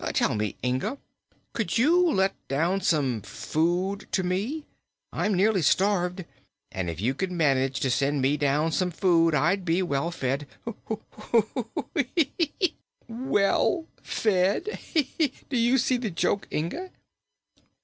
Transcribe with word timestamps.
Tell 0.15 0.33
me, 0.33 0.55
Inga, 0.63 0.97
could 1.53 1.77
you 1.77 2.09
let 2.11 2.33
down 2.47 2.81
some 2.81 3.21
food 3.21 4.07
to 4.13 4.23
me? 4.23 4.65
I'm 5.13 5.35
nearly 5.35 5.61
starved, 5.61 6.25
and 6.71 6.89
if 6.89 6.99
you 6.99 7.13
could 7.13 7.31
manage 7.31 7.79
to 7.81 7.91
send 7.91 8.19
me 8.19 8.35
down 8.35 8.71
some 8.71 8.89
food 8.89 9.35
I'd 9.35 9.63
be 9.63 9.83
well 9.83 10.09
fed 10.09 10.47
hoo, 10.65 10.75
hoo, 10.85 11.69
heek, 11.93 12.33
keek, 12.35 12.53
eek! 12.59 12.75
well 13.07 13.85
fed. 14.01 14.79
Do 15.49 15.55
you 15.57 15.77
see 15.77 15.97
the 15.97 16.09
joke, 16.09 16.47
Inga?" 16.51 16.89